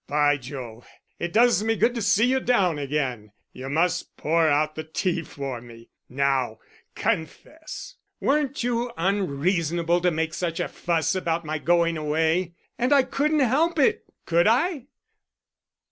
"By 0.07 0.37
Jove, 0.37 0.87
it 1.19 1.31
does 1.31 1.63
me 1.63 1.75
good 1.75 1.93
to 1.93 2.01
see 2.01 2.25
you 2.25 2.39
down 2.39 2.79
again. 2.79 3.33
You 3.53 3.69
must 3.69 4.17
pour 4.17 4.47
out 4.47 4.73
the 4.73 4.83
tea 4.83 5.21
for 5.21 5.61
me.... 5.61 5.89
Now, 6.09 6.57
confess; 6.95 7.97
weren't 8.19 8.63
you 8.63 8.91
unreasonable 8.97 10.01
to 10.01 10.09
make 10.09 10.33
such 10.33 10.59
a 10.59 10.67
fuss 10.69 11.13
about 11.13 11.45
my 11.45 11.59
going 11.59 11.97
away? 11.97 12.55
And 12.79 12.91
I 12.91 13.03
couldn't 13.03 13.41
help 13.41 13.77
it, 13.77 14.05
could 14.25 14.47
I?" 14.47 14.87